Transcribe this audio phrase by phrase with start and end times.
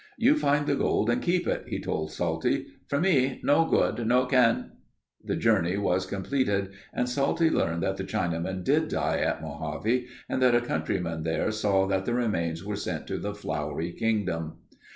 [0.17, 2.65] "You find the gold and keep it," he told Salty.
[2.87, 4.07] "For me—no good.
[4.07, 4.71] No can...."
[5.23, 10.41] The journey was completed and Salty learned that the Chinaman did die at Mojave and
[10.41, 14.57] that a countryman there saw that the remains were sent to the Flowery Kingdom.